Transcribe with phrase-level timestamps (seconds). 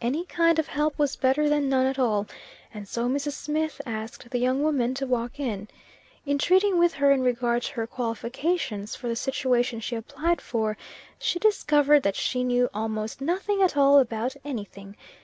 [0.00, 2.28] Any kind of help was better than none at all,
[2.72, 3.32] and so Mrs.
[3.32, 5.66] Smith asked the young woman to walk in.
[6.24, 10.76] In treating with her in regard to her qualifications for the situation she applied for,
[11.18, 14.94] she discovered that she knew "almost nothing at all about any thing."